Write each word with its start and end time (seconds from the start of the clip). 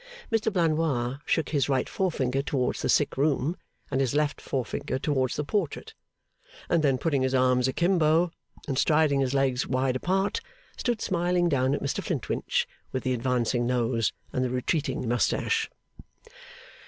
Mr 0.31 0.51
Blandois 0.51 1.19
shook 1.27 1.49
his 1.49 1.69
right 1.69 1.87
forefinger 1.87 2.41
towards 2.41 2.81
the 2.81 2.89
sick 2.89 3.17
room, 3.17 3.55
and 3.91 4.01
his 4.01 4.15
left 4.15 4.41
forefinger 4.41 4.97
towards 4.97 5.35
the 5.35 5.43
portrait, 5.43 5.93
and 6.69 6.81
then, 6.83 6.97
putting 6.97 7.21
his 7.21 7.35
arms 7.35 7.67
akimbo 7.67 8.31
and 8.67 8.79
striding 8.79 9.19
his 9.19 9.35
legs 9.35 9.67
wide 9.67 9.95
apart, 9.95 10.41
stood 10.75 11.01
smiling 11.01 11.47
down 11.47 11.75
at 11.75 11.83
Mr 11.83 12.03
Flintwinch 12.03 12.67
with 12.91 13.03
the 13.03 13.13
advancing 13.13 13.67
nose 13.67 14.11
and 14.33 14.43
the 14.43 14.49
retreating 14.49 15.07
moustache. 15.07 15.69